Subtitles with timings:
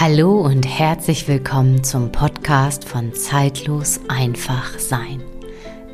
[0.00, 5.22] Hallo und herzlich willkommen zum Podcast von Zeitlos einfach sein.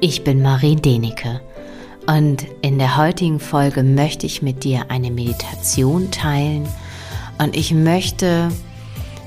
[0.01, 1.41] Ich bin Marie Denecke
[2.07, 6.69] und in der heutigen Folge möchte ich mit dir eine Meditation teilen
[7.39, 8.51] und ich möchte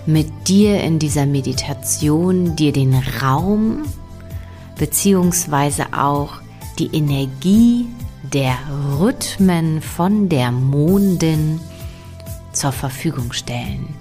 [0.06, 3.84] mit dir in dieser Meditation dir den Raum
[4.78, 6.36] beziehungsweise auch
[6.78, 7.86] die Energie
[8.32, 8.56] der
[8.98, 11.60] Rhythmen von der Mondin
[12.54, 13.99] zur Verfügung stellen.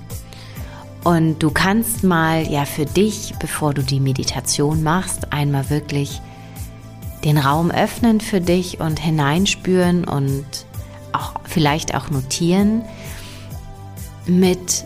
[1.05, 6.21] Und du kannst mal ja für dich, bevor du die Meditation machst, einmal wirklich
[7.25, 10.45] den Raum öffnen für dich und hineinspüren und
[11.13, 12.83] auch vielleicht auch notieren,
[14.27, 14.85] mit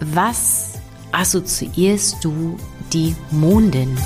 [0.00, 0.72] was
[1.12, 2.56] assoziierst du
[2.92, 3.96] die Mondin?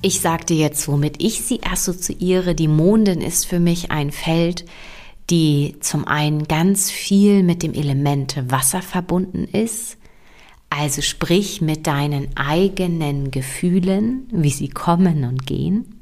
[0.00, 2.54] Ich sagte jetzt, womit ich sie assoziiere.
[2.54, 4.64] Die Mondin ist für mich ein Feld,
[5.30, 9.98] die zum einen ganz viel mit dem Element Wasser verbunden ist,
[10.70, 15.94] also sprich mit deinen eigenen Gefühlen, wie sie kommen und gehen.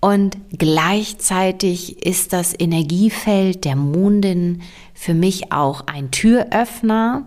[0.00, 4.62] Und gleichzeitig ist das Energiefeld der Mondin
[4.94, 7.26] für mich auch ein Türöffner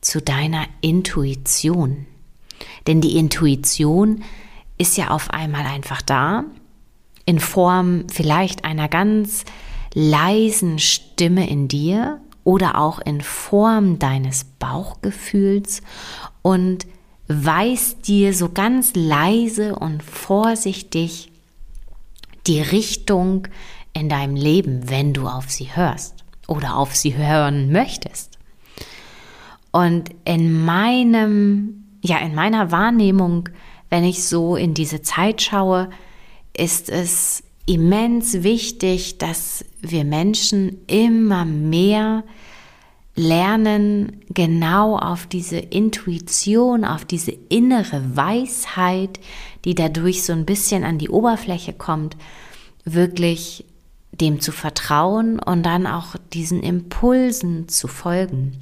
[0.00, 2.06] zu deiner Intuition.
[2.86, 4.22] Denn die Intuition
[4.78, 6.44] ist ja auf einmal einfach da
[7.30, 9.44] in Form vielleicht einer ganz
[9.94, 15.80] leisen Stimme in dir oder auch in Form deines Bauchgefühls
[16.42, 16.88] und
[17.28, 21.30] weist dir so ganz leise und vorsichtig
[22.48, 23.46] die Richtung
[23.92, 28.40] in deinem Leben, wenn du auf sie hörst oder auf sie hören möchtest.
[29.70, 33.48] Und in meinem, ja, in meiner Wahrnehmung,
[33.88, 35.90] wenn ich so in diese Zeit schaue,
[36.56, 42.24] ist es immens wichtig, dass wir Menschen immer mehr
[43.16, 49.20] lernen, genau auf diese Intuition, auf diese innere Weisheit,
[49.64, 52.16] die dadurch so ein bisschen an die Oberfläche kommt,
[52.84, 53.64] wirklich
[54.12, 58.58] dem zu vertrauen und dann auch diesen Impulsen zu folgen.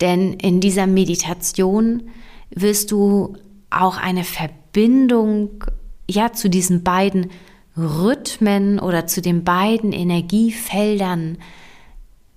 [0.00, 2.08] Denn in dieser Meditation
[2.50, 3.36] wirst du
[3.70, 5.64] auch eine Verbindung
[6.08, 7.30] ja zu diesen beiden
[7.76, 11.38] Rhythmen oder zu den beiden Energiefeldern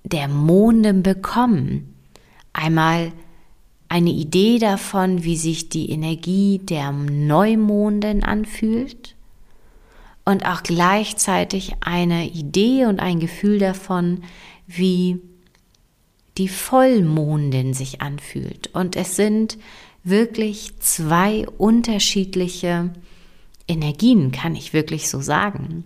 [0.04, 1.94] der Monden bekommen.
[2.52, 3.12] Einmal
[3.88, 9.16] eine Idee davon, wie sich die Energie der Neumonden anfühlt
[10.24, 14.22] und auch gleichzeitig eine Idee und ein Gefühl davon,
[14.66, 15.20] wie
[16.38, 18.70] die Vollmondin sich anfühlt.
[18.72, 19.58] Und es sind
[20.04, 22.90] wirklich zwei unterschiedliche
[23.72, 25.84] Energien, kann ich wirklich so sagen.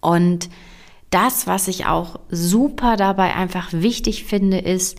[0.00, 0.48] Und
[1.10, 4.98] das, was ich auch super dabei einfach wichtig finde, ist,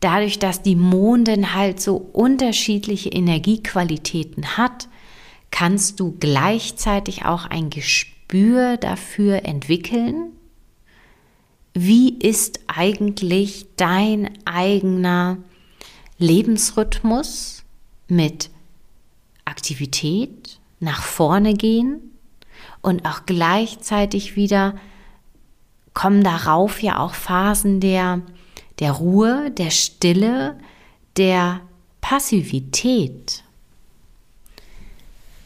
[0.00, 4.88] dadurch, dass die Mondin halt so unterschiedliche Energiequalitäten hat,
[5.50, 10.32] kannst du gleichzeitig auch ein Gespür dafür entwickeln,
[11.74, 15.38] wie ist eigentlich dein eigener
[16.18, 17.64] Lebensrhythmus
[18.08, 18.50] mit
[19.44, 22.12] Aktivität, nach vorne gehen
[22.82, 24.74] und auch gleichzeitig wieder
[25.94, 28.22] kommen darauf ja auch Phasen der,
[28.80, 30.58] der Ruhe, der Stille,
[31.16, 31.60] der
[32.00, 33.44] Passivität.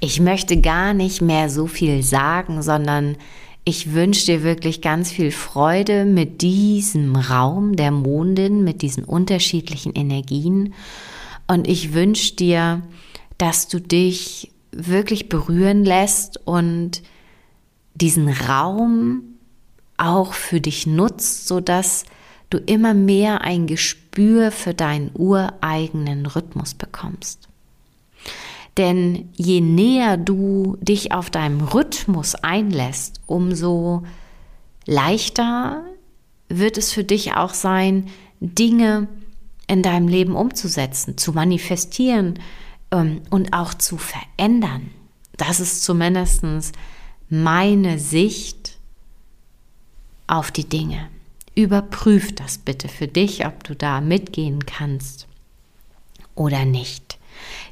[0.01, 3.17] Ich möchte gar nicht mehr so viel sagen, sondern
[3.65, 9.93] ich wünsche dir wirklich ganz viel Freude mit diesem Raum der Mondin, mit diesen unterschiedlichen
[9.93, 10.75] Energien.
[11.49, 12.83] Und ich wünsche dir,
[13.39, 17.03] dass du dich wirklich berühren lässt und
[17.95, 19.23] diesen Raum
[19.97, 22.05] auch für dich nutzt, so dass
[22.51, 27.49] du immer mehr ein Gespür für deinen ureigenen Rhythmus bekommst.
[28.77, 34.03] Denn je näher du dich auf deinem Rhythmus einlässt, umso
[34.85, 35.83] leichter
[36.49, 38.09] wird es für dich auch sein,
[38.41, 39.09] Dinge
[39.67, 42.39] in deinem Leben umzusetzen, zu manifestieren,
[42.91, 44.91] und auch zu verändern.
[45.37, 46.43] Das ist zumindest
[47.29, 48.79] meine Sicht
[50.27, 51.09] auf die Dinge.
[51.55, 55.27] Überprüf das bitte für dich, ob du da mitgehen kannst
[56.35, 57.19] oder nicht.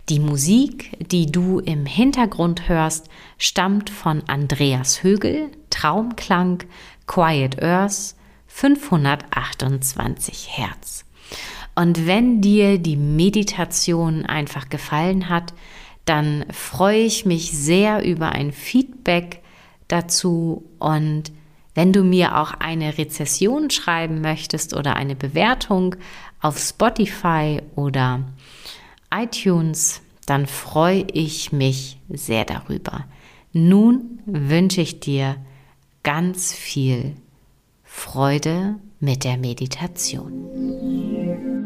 [0.09, 3.09] Die Musik, die du im Hintergrund hörst,
[3.39, 6.63] stammt von Andreas Högel, Traumklang,
[7.07, 8.15] Quiet Earth,
[8.49, 11.04] 528 Hertz.
[11.75, 15.55] Und wenn dir die Meditation einfach gefallen hat,
[16.05, 19.41] dann freue ich mich sehr über ein Feedback
[19.89, 21.33] dazu und
[21.75, 25.97] Wenn du mir auch eine Rezession schreiben möchtest oder eine Bewertung
[26.41, 28.21] auf Spotify oder
[29.13, 33.05] iTunes, dann freue ich mich sehr darüber.
[33.53, 35.37] Nun wünsche ich dir
[36.03, 37.17] ganz viel
[37.83, 41.64] Freude mit der Meditation.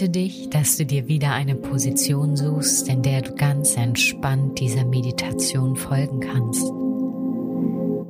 [0.00, 4.86] Bitte dich, dass du dir wieder eine Position suchst, in der du ganz entspannt dieser
[4.86, 6.66] Meditation folgen kannst.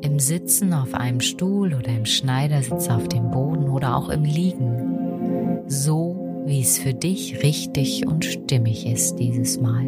[0.02, 5.64] Im Sitzen auf einem Stuhl oder im Schneidersitz auf dem Boden oder auch im Liegen,
[5.66, 9.86] so wie es für dich richtig und stimmig ist dieses Mal.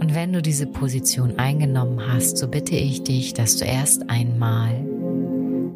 [0.00, 4.91] Und wenn du diese Position eingenommen hast, so bitte ich dich, dass du erst einmal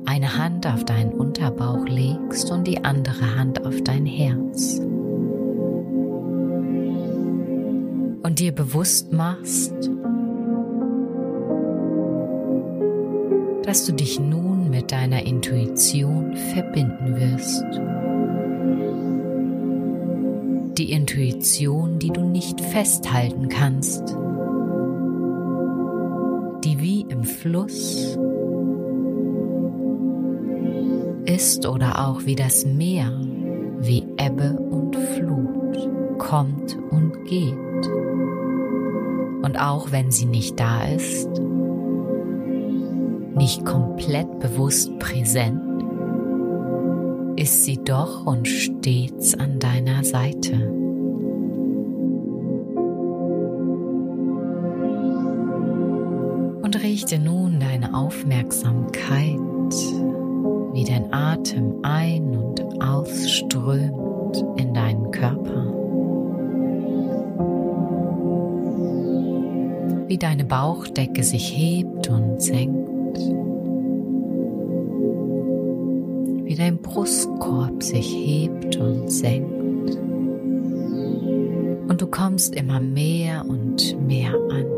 [0.07, 4.79] eine Hand auf deinen Unterbauch legst und die andere Hand auf dein Herz.
[8.23, 9.75] Und dir bewusst machst,
[13.65, 17.65] dass du dich nun mit deiner Intuition verbinden wirst.
[20.79, 24.15] Die Intuition, die du nicht festhalten kannst,
[26.65, 28.17] die wie im Fluss
[31.27, 33.13] ist oder auch wie das Meer,
[33.79, 37.87] wie Ebbe und Flut, kommt und geht.
[39.43, 41.29] Und auch wenn sie nicht da ist,
[43.37, 45.61] nicht komplett bewusst präsent,
[47.37, 50.73] ist sie doch und stets an deiner Seite.
[56.63, 59.26] Und richte nun deine Aufmerksamkeit
[61.57, 65.73] Atem ein- und ausströmt in deinen Körper.
[70.09, 73.19] Wie deine Bauchdecke sich hebt und senkt.
[76.45, 79.97] Wie dein Brustkorb sich hebt und senkt.
[81.89, 84.76] Und du kommst immer mehr und mehr an.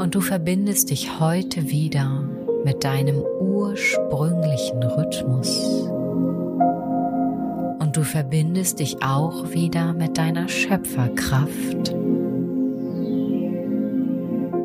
[0.00, 2.24] Und du verbindest dich heute wieder
[2.64, 5.60] mit deinem ursprünglichen Rhythmus.
[7.78, 11.94] Und du verbindest dich auch wieder mit deiner Schöpferkraft.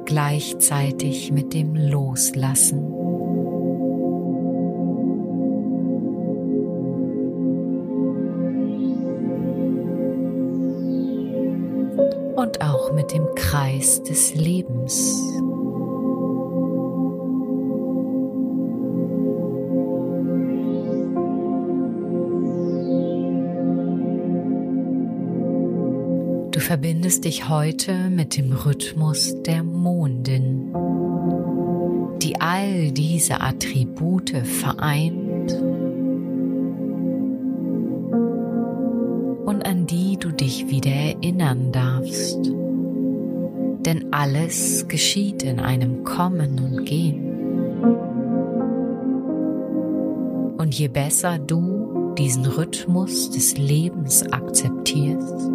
[0.05, 2.94] Gleichzeitig mit dem Loslassen.
[13.66, 15.19] Kreis des Lebens.
[26.52, 30.72] Du verbindest dich heute mit dem Rhythmus der Mondin,
[32.22, 35.54] die all diese Attribute vereint
[39.45, 42.65] und an die du dich wieder erinnern darfst.
[43.85, 47.35] Denn alles geschieht in einem Kommen und Gehen.
[50.57, 55.51] Und je besser du diesen Rhythmus des Lebens akzeptierst,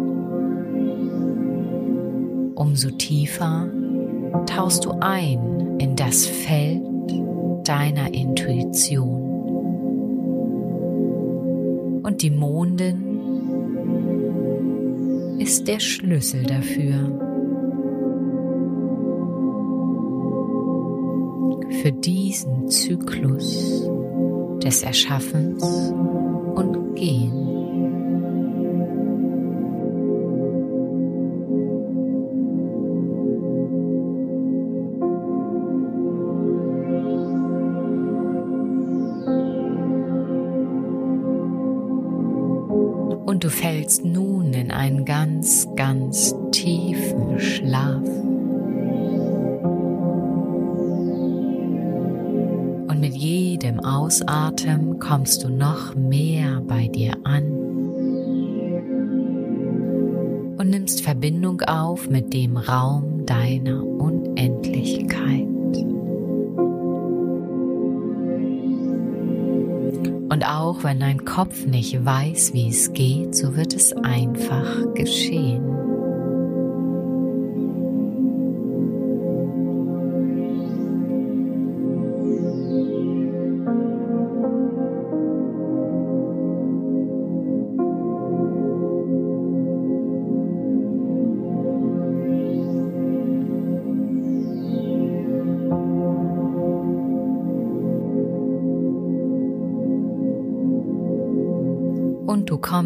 [2.55, 3.69] umso tiefer
[4.45, 6.83] tauchst du ein in das Feld
[7.65, 9.21] deiner Intuition.
[12.03, 13.11] Und die Mondin
[15.39, 17.30] ist der Schlüssel dafür.
[21.81, 23.89] Für diesen Zyklus
[24.63, 27.33] des Erschaffens und Gehens.
[43.25, 48.20] Und du fällst nun in einen ganz, ganz tiefen Schlaf.
[54.11, 57.45] Ausatmen kommst du noch mehr bei dir an
[60.57, 65.47] und nimmst Verbindung auf mit dem Raum deiner Unendlichkeit.
[70.27, 75.80] Und auch wenn dein Kopf nicht weiß, wie es geht, so wird es einfach geschehen.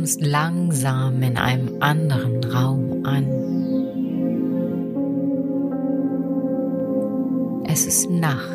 [0.06, 3.26] Kommst langsam in einem anderen Raum an.
[7.68, 8.52] Es ist Nacht.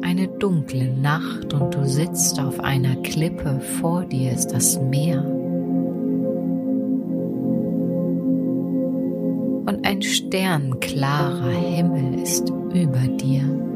[0.00, 5.22] Eine dunkle Nacht und du sitzt auf einer Klippe, vor dir ist das Meer.
[9.66, 13.71] Und ein sternklarer Himmel ist über dir.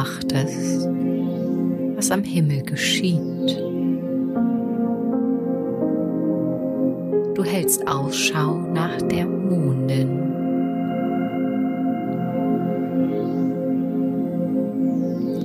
[0.00, 0.88] Beobachtest,
[1.96, 3.18] was am Himmel geschieht.
[7.34, 10.18] Du hältst Ausschau nach der Mondin.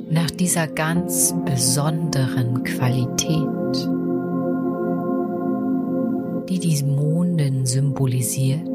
[0.09, 3.89] Nach dieser ganz besonderen Qualität,
[6.50, 8.67] die die Mondin symbolisiert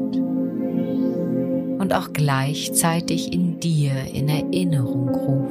[1.81, 5.50] und auch gleichzeitig in dir in Erinnerung ruft.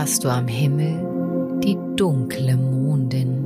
[0.00, 3.36] Hast du am Himmel die dunkle Mondin.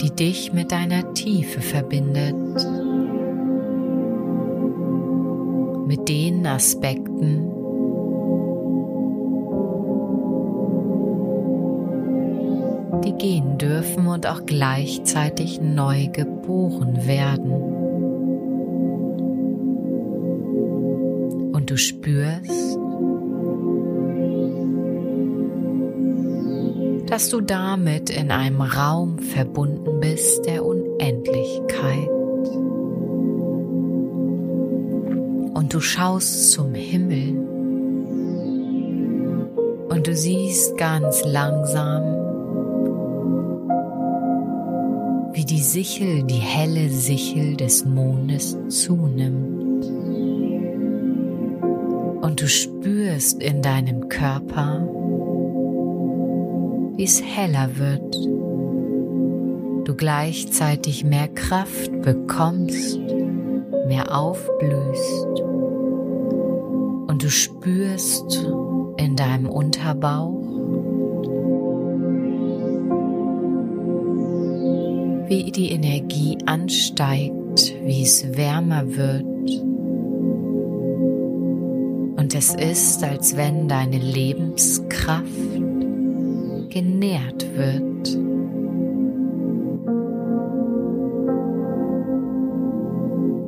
[0.00, 2.34] die dich mit deiner Tiefe verbindet
[5.86, 7.48] mit den Aspekten,
[13.04, 17.41] die gehen dürfen und auch gleichzeitig neu geboren werden.
[27.12, 32.08] Dass du damit in einem Raum verbunden bist der Unendlichkeit.
[35.72, 37.34] du schaust zum Himmel
[39.88, 42.02] und du siehst ganz langsam,
[45.32, 49.86] wie die Sichel, die helle Sichel des Mondes zunimmt.
[52.22, 54.86] Und du spürst in deinem Körper,
[56.96, 58.14] wie es heller wird,
[59.86, 62.98] du gleichzeitig mehr Kraft bekommst,
[63.88, 65.40] mehr aufblühst
[67.08, 68.46] und du spürst
[68.96, 70.40] in deinem Unterbauch,
[75.28, 79.24] wie die Energie ansteigt, wie es wärmer wird.
[82.18, 85.61] Und es ist, als wenn deine Lebenskraft
[86.72, 88.32] genährt wird.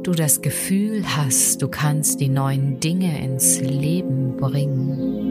[0.05, 5.25] du das Gefühl hast, du kannst die neuen Dinge ins Leben bringen.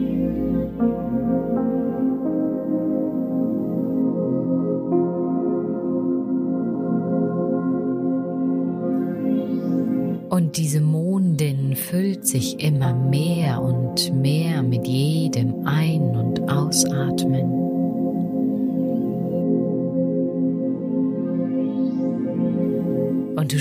[10.28, 15.53] Und diese Mondin füllt sich immer mehr und mehr mit jedem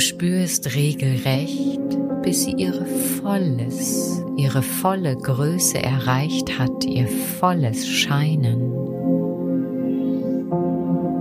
[0.07, 1.79] spürst regelrecht,
[2.21, 8.61] bis sie ihre volles, ihre volle Größe erreicht hat, ihr volles Scheinen.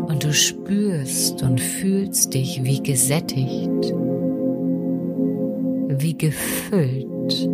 [0.08, 3.94] Und du spürst und fühlst dich wie gesättigt,
[5.88, 7.48] wie gefüllt.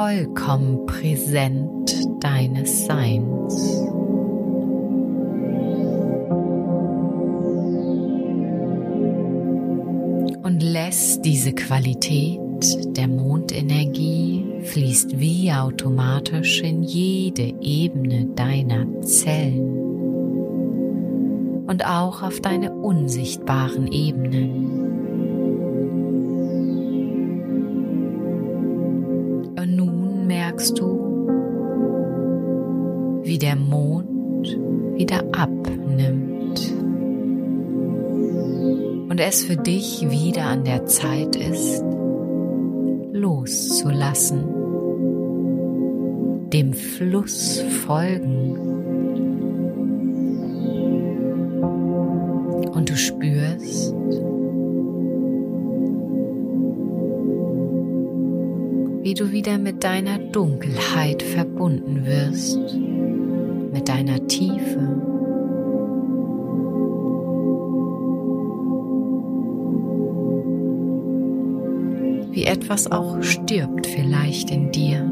[0.00, 3.82] vollkommen präsent deines Seins.
[10.42, 12.40] Und lässt diese Qualität
[12.96, 19.76] der Mondenergie fließt wie automatisch in jede Ebene deiner Zellen
[21.66, 24.89] und auch auf deine unsichtbaren Ebenen.
[30.30, 31.26] Merkst du,
[33.24, 34.46] wie der Mond
[34.94, 36.72] wieder abnimmt
[39.10, 41.82] und es für dich wieder an der Zeit ist,
[43.12, 44.44] loszulassen,
[46.50, 48.79] dem Fluss folgen.
[59.40, 62.58] Wieder mit deiner Dunkelheit verbunden wirst,
[63.72, 64.96] mit deiner Tiefe.
[72.32, 75.10] wie etwas auch stirbt vielleicht in dir,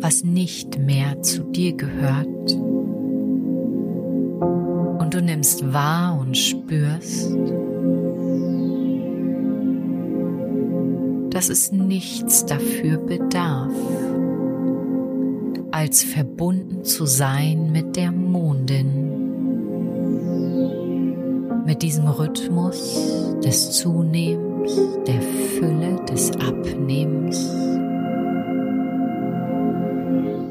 [0.00, 2.52] was nicht mehr zu dir gehört.
[5.00, 7.34] Und du nimmst wahr und spürst,
[11.32, 13.72] dass es nichts dafür bedarf,
[15.70, 19.12] als verbunden zu sein mit der Mondin
[21.72, 24.72] mit diesem Rhythmus des Zunehmens,
[25.06, 27.50] der Fülle, des Abnehmens,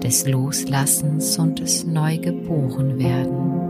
[0.02, 3.61] des Loslassens und des Neugeborenwerden.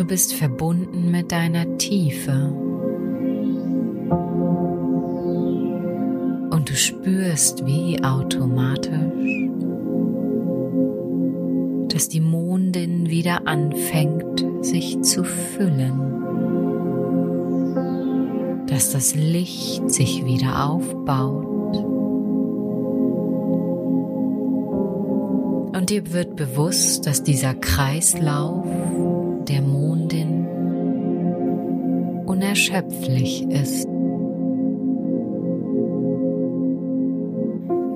[0.00, 2.32] Du bist verbunden mit deiner Tiefe.
[6.50, 9.50] Und du spürst wie automatisch,
[11.92, 16.00] dass die Mondin wieder anfängt, sich zu füllen.
[18.68, 21.76] Dass das Licht sich wieder aufbaut.
[25.76, 28.64] Und dir wird bewusst, dass dieser Kreislauf
[29.46, 29.79] der Mondin
[32.40, 33.86] unerschöpflich ist.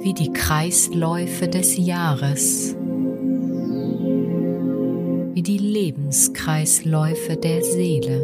[0.02, 2.76] Wie die Kreisläufe des Jahres,
[5.32, 8.20] wie die Lebenskreisläufe der Seele.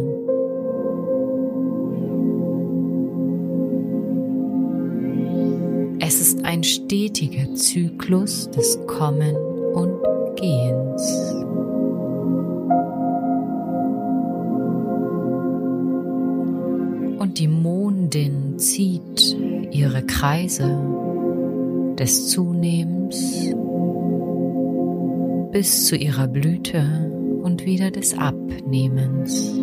[6.01, 9.37] Es ist ein stetiger Zyklus des Kommen
[9.73, 9.97] und
[10.37, 11.30] Gehens.
[20.21, 20.79] Kreise
[21.99, 23.55] des Zunehmens
[25.51, 27.11] bis zu ihrer Blüte
[27.43, 29.59] und wieder des Abnehmens.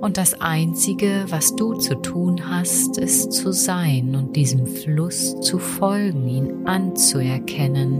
[0.00, 5.58] Und das Einzige, was du zu tun hast, ist zu sein und diesem Fluss zu
[5.58, 7.98] folgen, ihn anzuerkennen.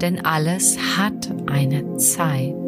[0.00, 2.65] Denn alles hat eine Zeit.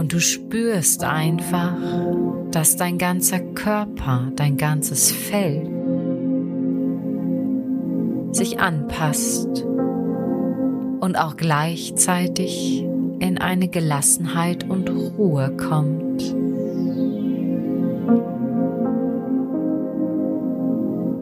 [0.00, 1.76] Und du spürst einfach,
[2.52, 5.68] dass dein ganzer Körper, dein ganzes Fell
[8.32, 9.62] sich anpasst
[11.00, 12.82] und auch gleichzeitig
[13.18, 16.34] in eine Gelassenheit und Ruhe kommt.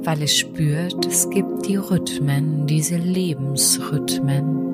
[0.07, 4.68] Weil es spürt, es gibt die Rhythmen, diese Lebensrhythmen.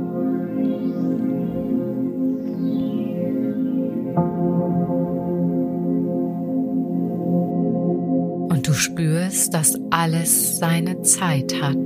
[10.04, 11.76] Alles seine Zeit hat.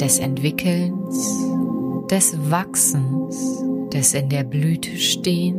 [0.00, 1.36] Des Entwickelns,
[2.10, 5.58] des Wachsens, des in der Blüte stehen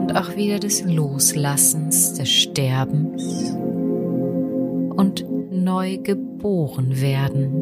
[0.00, 3.54] und auch wieder des Loslassens, des Sterbens
[4.96, 7.52] und neu geboren werden.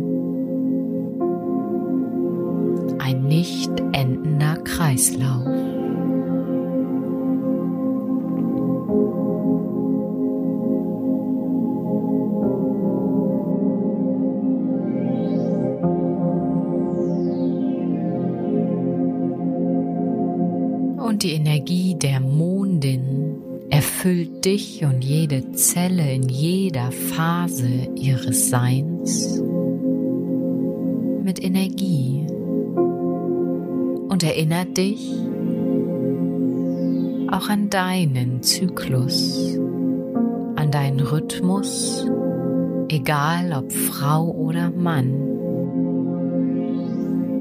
[2.98, 5.69] Ein nicht endender Kreislauf.
[24.44, 29.40] Dich und jede Zelle in jeder Phase ihres Seins
[31.22, 32.26] mit Energie
[34.09, 35.12] und erinnert dich
[37.31, 39.57] auch an deinen Zyklus,
[40.57, 42.07] an deinen Rhythmus,
[42.88, 45.26] egal ob Frau oder Mann.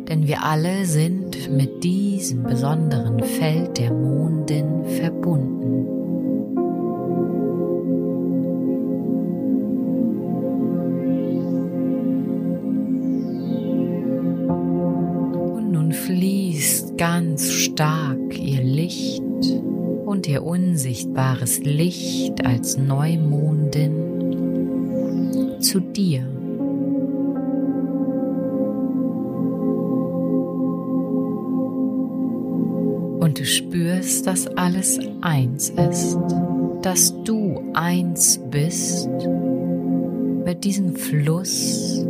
[0.07, 5.58] Denn wir alle sind mit diesem besonderen Feld der Mondin verbunden.
[16.99, 19.23] Ganz stark ihr Licht
[20.05, 23.95] und ihr unsichtbares Licht als Neumondin
[25.61, 26.27] zu dir.
[33.21, 36.17] Und du spürst, dass alles eins ist,
[36.81, 39.07] dass du eins bist
[40.43, 42.05] mit diesem Fluss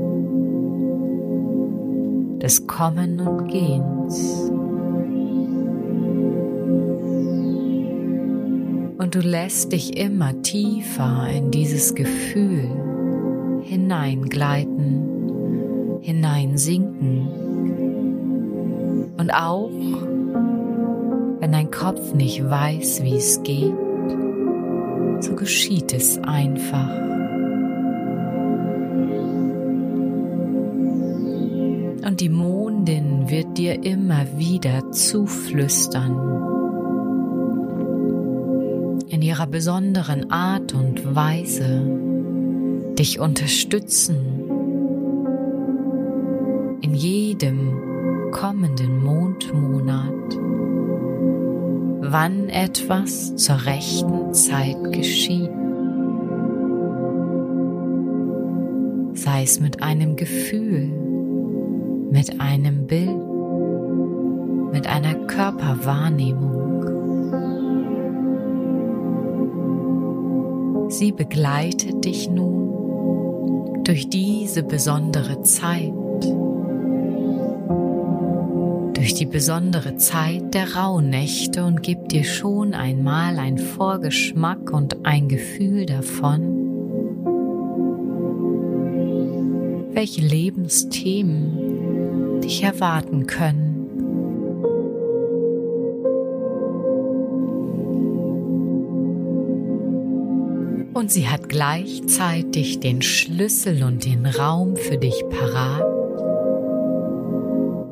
[2.41, 4.49] des Kommen und Gehens.
[9.09, 12.69] Und du lässt dich immer tiefer in dieses Gefühl
[13.63, 17.27] hineingleiten, hineinsinken.
[19.17, 19.71] Und auch
[21.39, 23.73] wenn dein Kopf nicht weiß, wie es geht,
[25.21, 26.91] so geschieht es einfach.
[32.05, 36.58] Und die Mondin wird dir immer wieder zuflüstern,
[39.39, 41.81] ihrer besonderen Art und Weise
[42.95, 44.17] dich unterstützen
[46.81, 50.11] in jedem kommenden Mondmonat,
[52.01, 55.51] wann etwas zur rechten Zeit geschieht.
[59.13, 60.91] Sei es mit einem Gefühl,
[62.11, 63.15] mit einem Bild,
[64.73, 66.78] mit einer Körperwahrnehmung.
[70.89, 75.93] Sie begleitet dich nun durch diese besondere Zeit,
[78.95, 85.29] durch die besondere Zeit der Rauhnächte und gibt dir schon einmal ein Vorgeschmack und ein
[85.29, 86.55] Gefühl davon,
[89.93, 93.68] welche Lebensthemen dich erwarten können.
[100.99, 105.85] Und sie hat gleichzeitig den Schlüssel und den Raum für dich parat,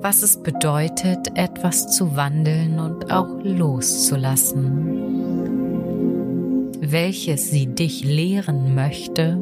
[0.01, 4.59] was es bedeutet, etwas zu wandeln und auch loszulassen,
[6.81, 9.39] welches sie dich lehren möchte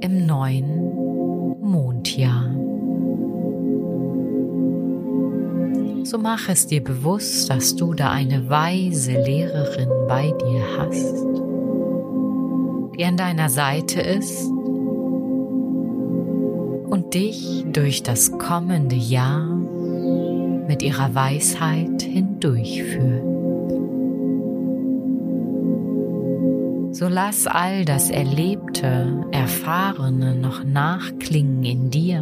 [0.00, 2.50] im neuen Mondjahr.
[6.04, 11.43] So mach es dir bewusst, dass du da eine weise Lehrerin bei dir hast
[12.96, 14.48] die an deiner Seite ist
[16.94, 19.46] und dich durch das kommende Jahr
[20.68, 23.24] mit ihrer Weisheit hindurchführt.
[26.94, 32.20] So lass all das Erlebte, Erfahrene noch nachklingen in dir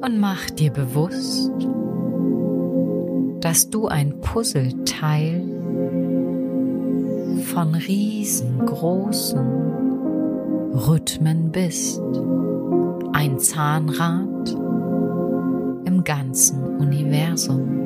[0.00, 1.50] und mach dir bewusst,
[3.40, 5.53] dass du ein Puzzleteil
[7.54, 9.38] von riesengroßen
[10.74, 12.02] Rhythmen bist,
[13.12, 14.50] ein Zahnrad
[15.84, 17.83] im ganzen Universum.